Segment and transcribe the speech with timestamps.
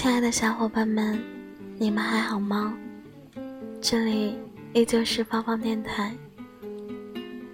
[0.00, 1.20] 亲爱的小伙伴们，
[1.76, 2.72] 你们还好吗？
[3.80, 4.38] 这里
[4.72, 6.14] 依旧是芳芳电台。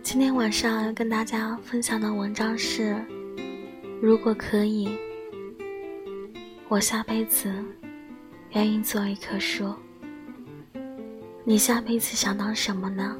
[0.03, 3.03] 今天晚上要跟大家分享的文章是：
[3.99, 4.95] 如果可以，
[6.68, 7.50] 我下辈子
[8.50, 9.75] 愿意做一棵树。
[11.45, 13.17] 你下辈子想当什么呢？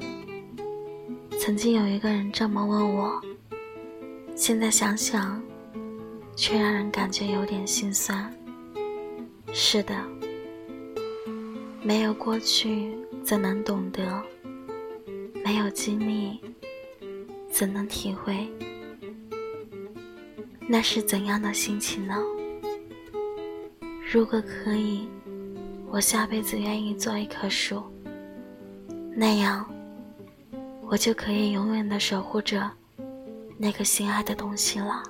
[1.39, 3.19] 曾经有一个人这么问我，
[4.35, 5.41] 现在想想，
[6.35, 8.31] 却让人感觉有点心酸。
[9.57, 9.95] 是的，
[11.81, 14.21] 没有过去怎能懂得？
[15.45, 16.41] 没有经历
[17.49, 18.51] 怎能体会？
[20.67, 22.21] 那是怎样的心情呢？
[24.11, 25.07] 如果可以，
[25.87, 27.81] 我下辈子愿意做一棵树，
[29.15, 29.65] 那样
[30.81, 32.69] 我就可以永远的守护着
[33.57, 35.01] 那个心爱的东西了。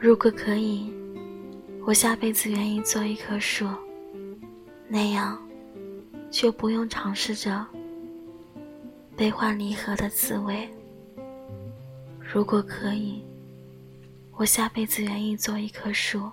[0.00, 0.95] 如果可以。
[1.86, 3.64] 我下辈子愿意做一棵树，
[4.88, 5.40] 那样
[6.32, 7.64] 就不用尝试着
[9.16, 10.68] 悲欢离合的滋味。
[12.18, 13.22] 如果可以，
[14.32, 16.28] 我下辈子愿意做一棵树，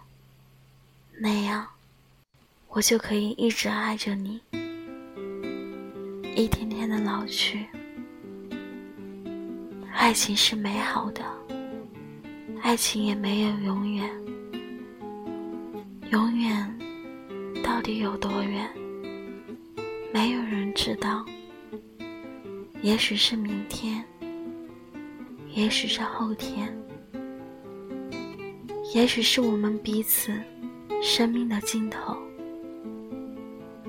[1.19, 1.67] 那样
[2.69, 4.41] 我就可以一直爱着你，
[6.35, 7.67] 一天天的老去。
[9.93, 11.23] 爱情是美好的，
[12.63, 14.09] 爱情也没有永远。
[16.13, 16.79] 永远
[17.63, 18.69] 到底有多远？
[20.13, 21.25] 没有人知道。
[22.83, 24.05] 也许是明天，
[25.55, 26.71] 也许是后天，
[28.93, 30.31] 也许是我们彼此
[31.01, 32.15] 生命的尽头。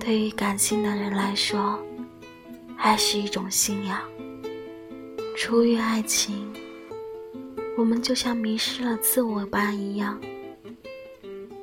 [0.01, 1.79] 对于感性的人来说，
[2.79, 4.01] 爱是一种信仰。
[5.37, 6.51] 出于爱情，
[7.77, 10.19] 我们就像迷失了自我般一样。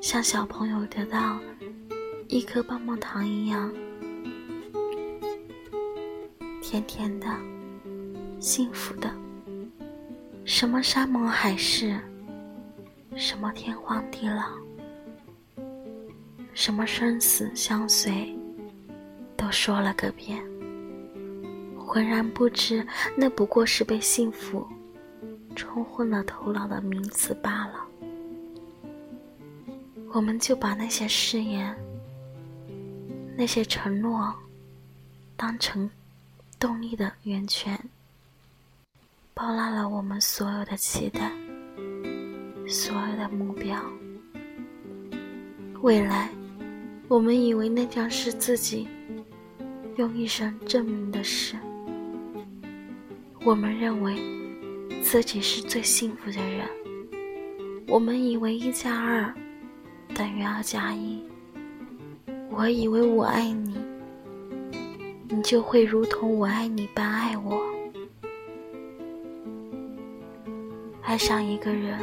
[0.01, 1.39] 像小朋友得到
[2.27, 3.71] 一颗棒棒糖一样，
[6.59, 7.27] 甜甜的，
[8.39, 9.13] 幸福的。
[10.43, 11.99] 什么山盟海誓，
[13.15, 14.43] 什么天荒地老，
[16.55, 18.35] 什么生死相随，
[19.37, 20.43] 都说了个遍。
[21.77, 24.67] 浑然不知，那不过是被幸福
[25.55, 27.85] 冲昏了头脑的名词罢了。
[30.13, 31.73] 我们就把那些誓言、
[33.37, 34.33] 那些承诺，
[35.37, 35.89] 当成
[36.59, 37.79] 动力的源泉，
[39.33, 41.31] 包纳了我们所有的期待、
[42.67, 43.81] 所有的目标。
[45.81, 46.29] 未来，
[47.07, 48.89] 我们以为那将是自己
[49.95, 51.55] 用一生证明的事。
[53.45, 54.19] 我们认为
[55.01, 56.67] 自己是最幸福的人。
[57.87, 59.33] 我们以为一加二。
[60.13, 61.23] 等于二加一。
[62.49, 63.77] 我以为我爱你，
[65.29, 67.61] 你就会如同我爱你般爱我。
[71.01, 71.97] 爱上一个人，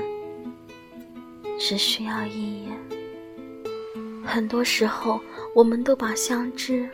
[1.59, 2.73] 只需要一眼。
[4.25, 5.21] 很多时候，
[5.55, 6.89] 我们都把相知、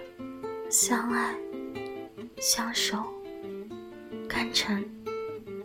[0.69, 1.35] 相爱、
[2.39, 2.99] 相守
[4.29, 4.85] 看成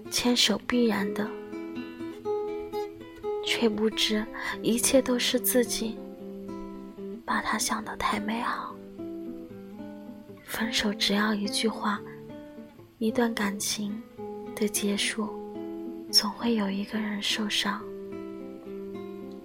[0.10, 1.30] 牵手必然的。
[3.44, 4.26] 却不知，
[4.62, 5.98] 一切都是自己
[7.26, 8.76] 把它想得太美好。
[10.44, 12.02] 分手只要一句话，
[12.98, 14.02] 一段感情
[14.56, 15.30] 的结束，
[16.12, 17.82] 总会有一个人受伤。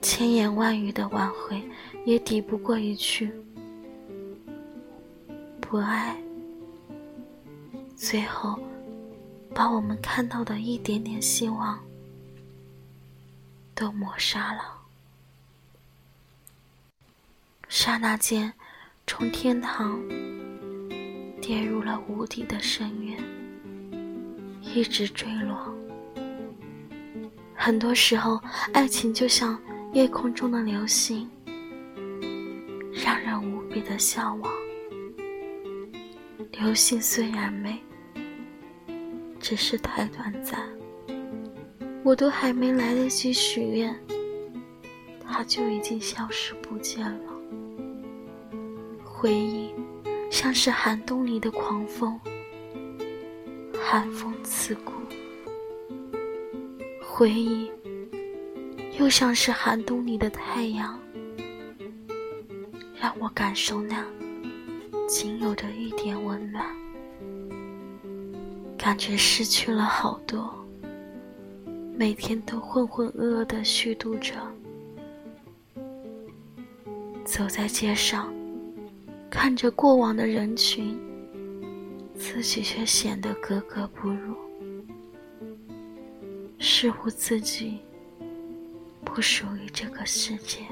[0.01, 1.63] 千言万语的挽回，
[2.05, 3.31] 也抵不过一句
[5.61, 6.17] 不爱。
[7.97, 8.59] 最后，
[9.55, 11.79] 把我们看到的一点点希望。
[13.75, 14.81] 都抹杀了。
[17.69, 18.53] 刹那间，
[19.07, 20.01] 从天堂
[21.41, 23.23] 跌入了无底的深渊，
[24.63, 25.75] 一直坠落。
[27.57, 28.41] 很多时候，
[28.73, 29.61] 爱情就像
[29.93, 31.29] 夜空中的流星，
[32.93, 34.53] 让人无比的向往。
[36.53, 37.83] 流星虽然美，
[39.41, 40.69] 只是太短暂。
[42.05, 43.99] 我都还没来得及许愿，
[45.27, 47.33] 它就已经消失不见了。
[49.03, 49.73] 回忆
[50.31, 52.21] 像是寒冬里的狂风，
[53.81, 54.93] 寒风刺骨；
[57.03, 57.73] 回忆
[58.99, 61.01] 又像是寒冬里的太阳，
[63.01, 64.05] 让我感受那
[65.09, 66.67] 仅有的一点温暖，
[68.77, 70.64] 感觉失去了好多。
[71.97, 74.35] 每天都浑浑噩噩的虚度着，
[77.25, 78.35] 走在街上，
[79.31, 80.99] 看着过往的人群，
[82.19, 84.37] 自己却显得格格不入，
[86.59, 87.79] 似乎自己
[89.05, 90.67] 不属于这个世界，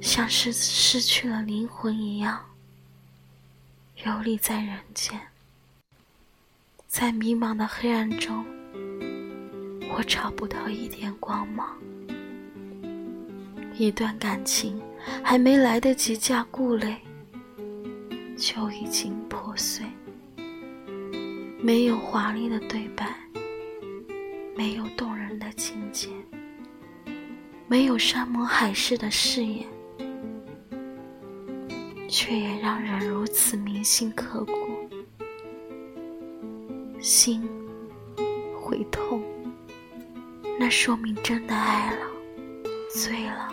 [0.00, 2.42] 像是失去了灵魂一样，
[4.06, 5.20] 游离在人间，
[6.86, 8.42] 在迷茫的黑暗中，
[9.94, 11.76] 我找不到一点光芒。
[13.76, 14.80] 一段感情
[15.22, 16.96] 还没来得及加固垒，
[18.36, 19.84] 就已经破碎。
[21.60, 23.06] 没有华丽的对白，
[24.56, 26.08] 没有动人的情节，
[27.68, 29.66] 没有山盟海誓的誓言，
[32.08, 34.52] 却也让人如此铭心刻骨。
[37.00, 37.48] 心
[38.60, 39.22] 会痛，
[40.58, 42.06] 那说明真的爱了，
[42.94, 43.52] 醉了。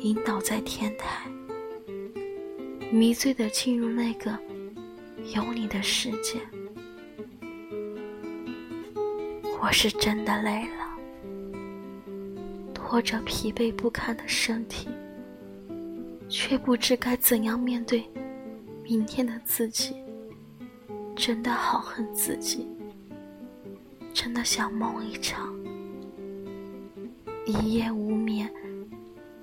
[0.00, 1.26] 引导在天台，
[2.92, 4.38] 迷醉的进入那个
[5.34, 6.38] 有你的世界。
[9.60, 10.84] 我是真的累了，
[12.74, 14.88] 拖着疲惫不堪的身体，
[16.28, 18.04] 却不知该怎样面对
[18.82, 19.96] 明天的自己。
[21.16, 22.68] 真的好恨自己，
[24.12, 25.53] 真的想梦一场，
[27.46, 28.50] 一夜无眠。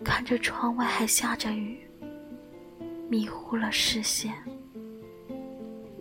[0.04, 1.80] 看着窗外还下着雨，
[3.08, 4.34] 迷糊了视线，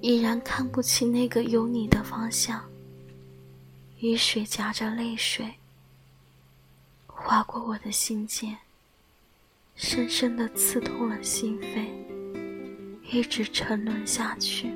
[0.00, 2.64] 依然看不清那个有你的方向。
[3.98, 5.46] 雨水夹着泪水，
[7.06, 8.56] 划过我的心间，
[9.74, 11.84] 深深的刺痛了心扉，
[13.10, 14.70] 一直沉沦下去。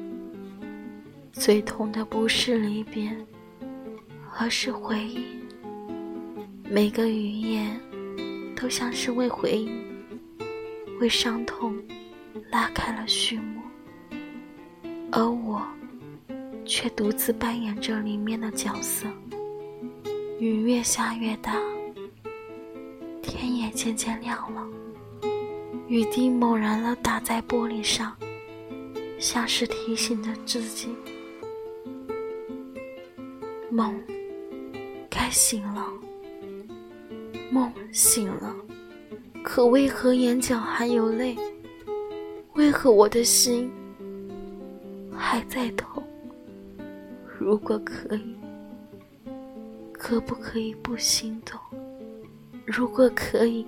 [1.32, 3.10] 最痛的不是离别，
[4.38, 5.33] 而是回忆。
[6.74, 7.64] 每个雨夜。
[8.56, 9.70] 都像是为回忆、
[10.98, 11.76] 为伤痛
[12.50, 13.60] 拉开了序幕，
[15.12, 15.60] 而我
[16.64, 19.06] 却独自扮演着里面的角色。
[20.40, 21.60] 雨越下越大，
[23.20, 24.66] 天也渐渐亮了，
[25.86, 28.16] 雨滴猛然的打在玻璃上，
[29.18, 30.88] 像是提醒着自己：
[33.70, 33.94] 梦
[35.10, 35.86] 该醒了。
[37.50, 38.54] 梦醒了，
[39.42, 41.36] 可为何眼角还有泪？
[42.54, 43.70] 为何我的心
[45.16, 46.02] 还在痛？
[47.38, 48.34] 如果可以，
[49.92, 51.60] 可不可以不心动？
[52.64, 53.66] 如果可以，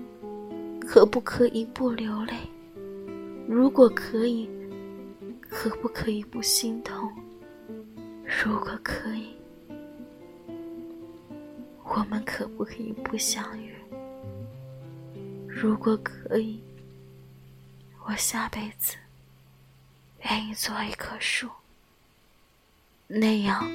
[0.81, 2.34] 可不可以不流泪？
[3.46, 4.49] 如果可以，
[5.49, 7.11] 可不可以不心痛？
[8.25, 9.36] 如果可以。
[11.96, 13.72] 我们可不可以不相遇？
[15.48, 16.60] 如果可以，
[18.04, 18.96] 我下辈子
[20.25, 21.48] 愿意做一棵树，
[23.06, 23.66] 那样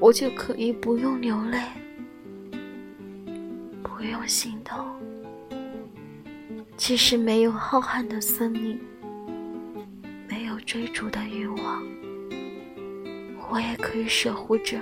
[0.00, 1.62] 我就可以不用流泪，
[3.84, 4.84] 不用心痛。
[6.76, 8.80] 即使没有浩瀚的森林，
[10.28, 11.86] 没有追逐的欲望，
[13.48, 14.76] 我也可以守护着。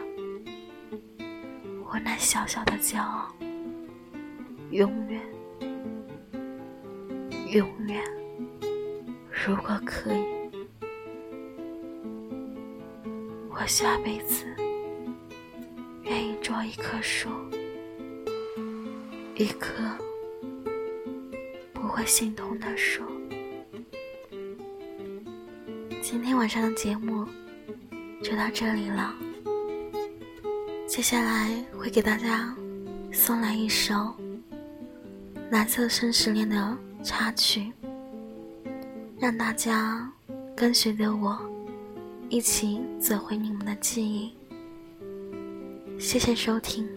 [1.90, 3.34] 我那小小的骄傲，
[4.70, 5.22] 永远，
[7.50, 8.04] 永远。
[9.30, 10.22] 如果可以，
[13.48, 14.44] 我下辈子
[16.02, 17.30] 愿意做一棵树，
[19.34, 19.72] 一棵
[21.72, 23.02] 不会心痛的树。
[26.02, 27.26] 今天晚上的节目
[28.22, 29.14] 就到这里了。
[30.88, 32.56] 接下来会给大家
[33.12, 33.94] 送来一首
[35.50, 37.70] 《蓝色生死恋》的插曲，
[39.18, 40.10] 让大家
[40.56, 41.38] 跟随着我
[42.30, 44.32] 一起走回你们的记忆。
[46.00, 46.88] 谢谢收听。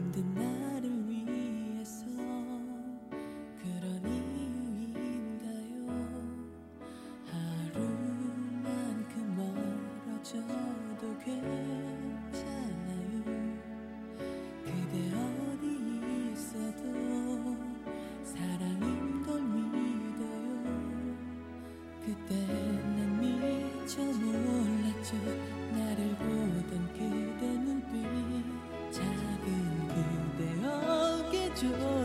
[0.00, 2.06] 힘든 나를 위해서
[3.60, 4.00] 그런
[4.72, 5.84] 이유인가요?
[7.26, 12.40] 하루만큼 멀어져도 괜찮아요.
[14.64, 15.64] 그대 어디
[16.32, 16.82] 있어도
[18.24, 20.64] 사랑인 걸 믿어요.
[22.06, 22.30] 그때
[22.96, 25.10] 난 미쳐 몰랐죠.
[25.72, 26.49] 나를 보고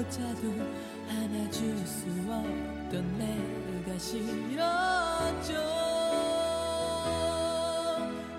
[0.10, 0.54] 조차도
[1.10, 5.54] 안아줄 수 없던 내가 싫어져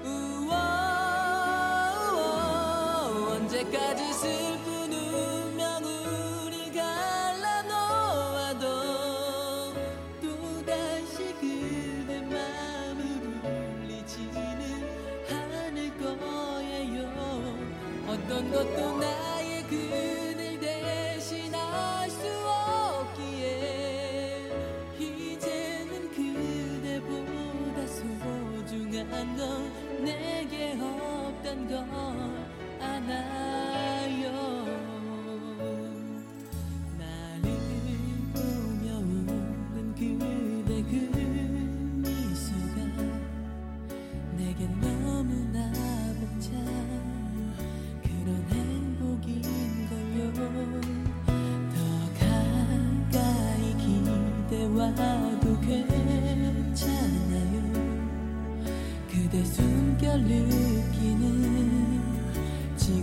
[0.04, 0.54] 우와,
[2.12, 8.64] 우와, 언제까지 슬픈 운명 우리 갈라놓아도
[10.22, 13.00] 또다시 그대 마음을
[13.82, 14.62] 울리지는
[15.30, 16.96] 않을 거예요.
[18.08, 18.95] 어떤 것도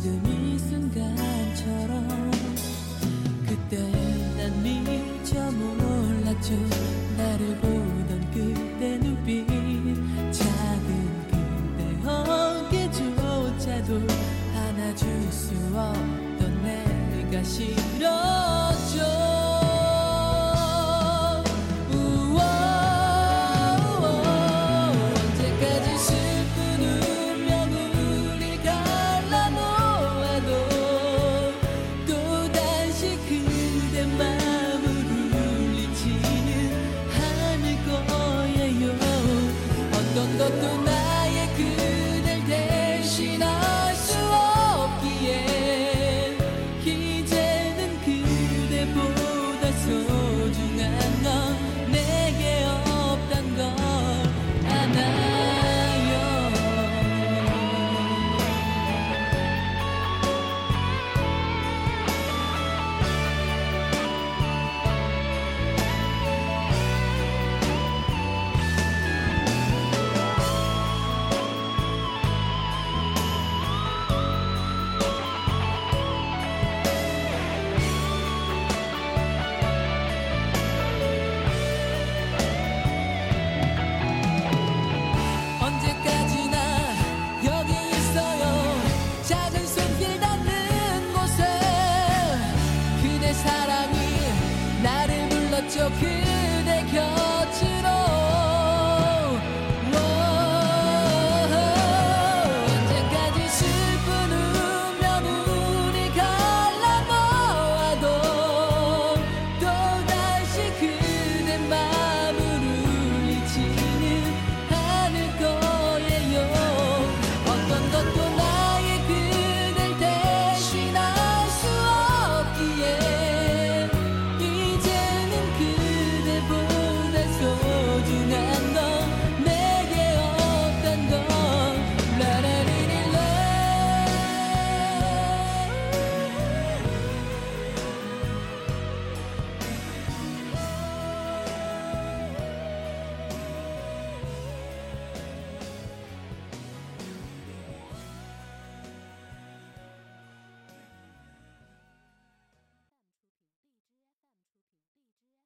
[0.03, 2.31] 지금 이 순간처럼
[3.47, 3.77] 그때
[4.35, 6.53] 난 미처 몰랐죠.
[7.15, 9.47] 나를 보던 그대 눈빛
[10.33, 14.01] 작은 그대 어깨조차도
[14.53, 18.62] 안아줄 수 없던 내가 싫어